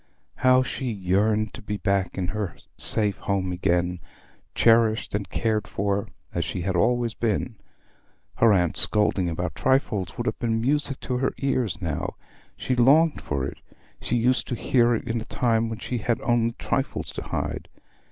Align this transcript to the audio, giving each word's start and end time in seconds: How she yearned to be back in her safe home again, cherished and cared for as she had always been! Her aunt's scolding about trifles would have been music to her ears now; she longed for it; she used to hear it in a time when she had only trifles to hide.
How 0.37 0.63
she 0.63 0.89
yearned 0.91 1.53
to 1.53 1.61
be 1.61 1.77
back 1.77 2.17
in 2.17 2.29
her 2.29 2.55
safe 2.75 3.17
home 3.19 3.51
again, 3.51 3.99
cherished 4.55 5.13
and 5.13 5.29
cared 5.29 5.67
for 5.67 6.07
as 6.33 6.43
she 6.43 6.61
had 6.63 6.75
always 6.75 7.13
been! 7.13 7.55
Her 8.37 8.51
aunt's 8.51 8.79
scolding 8.79 9.29
about 9.29 9.53
trifles 9.53 10.17
would 10.17 10.25
have 10.25 10.39
been 10.39 10.59
music 10.59 10.99
to 11.01 11.17
her 11.19 11.35
ears 11.37 11.79
now; 11.83 12.15
she 12.57 12.73
longed 12.75 13.21
for 13.21 13.45
it; 13.45 13.59
she 14.01 14.15
used 14.15 14.47
to 14.47 14.55
hear 14.55 14.95
it 14.95 15.07
in 15.07 15.21
a 15.21 15.25
time 15.25 15.69
when 15.69 15.77
she 15.77 15.99
had 15.99 16.19
only 16.21 16.53
trifles 16.53 17.11
to 17.11 17.21
hide. 17.21 17.67